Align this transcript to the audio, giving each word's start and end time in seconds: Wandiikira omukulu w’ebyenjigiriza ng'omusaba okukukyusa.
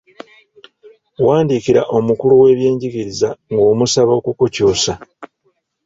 Wandiikira 1.25 1.81
omukulu 1.97 2.33
w’ebyenjigiriza 2.41 3.29
ng'omusaba 3.51 4.11
okukukyusa. 4.19 4.93